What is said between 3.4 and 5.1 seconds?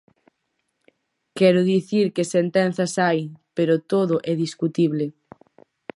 pero todo é discutible.